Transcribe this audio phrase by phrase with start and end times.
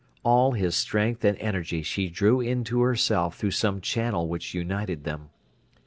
[0.23, 5.29] All his strength and energy she drew into herself through some channel which united them.